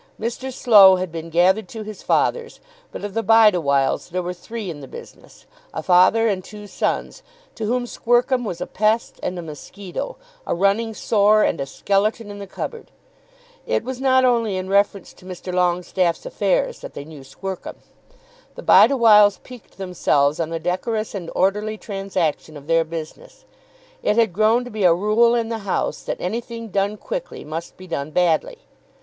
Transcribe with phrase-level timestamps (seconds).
[0.19, 0.51] Mr.
[0.51, 2.59] Slow had been gathered to his fathers,
[2.91, 7.21] but of the Bideawhiles there were three in the business, a father and two sons,
[7.53, 10.15] to whom Squercum was a pest and a musquito,
[10.47, 12.89] a running sore and a skeleton in the cupboard.
[13.67, 15.53] It was not only in reference to Mr.
[15.53, 17.75] Longestaffe's affairs that they knew Squercum.
[18.55, 23.45] The Bideawhiles piqued themselves on the decorous and orderly transaction of their business.
[24.01, 27.77] It had grown to be a rule in the house that anything done quickly must
[27.77, 28.57] be done badly.